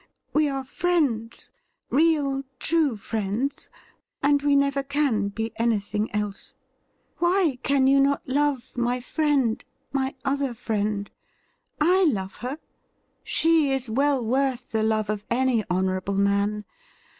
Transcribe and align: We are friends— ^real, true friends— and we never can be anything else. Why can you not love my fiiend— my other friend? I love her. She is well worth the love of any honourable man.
We 0.33 0.49
are 0.49 0.63
friends— 0.63 1.51
^real, 1.91 2.43
true 2.57 2.97
friends— 2.97 3.69
and 4.23 4.41
we 4.41 4.55
never 4.55 4.81
can 4.81 5.27
be 5.27 5.51
anything 5.57 6.09
else. 6.15 6.55
Why 7.19 7.59
can 7.61 7.85
you 7.85 7.99
not 7.99 8.27
love 8.27 8.75
my 8.75 8.97
fiiend— 8.99 9.61
my 10.01 10.15
other 10.25 10.55
friend? 10.55 11.07
I 11.79 12.03
love 12.05 12.37
her. 12.37 12.57
She 13.23 13.71
is 13.71 13.91
well 13.91 14.25
worth 14.25 14.71
the 14.71 14.81
love 14.81 15.11
of 15.11 15.23
any 15.29 15.63
honourable 15.69 16.15
man. 16.15 16.65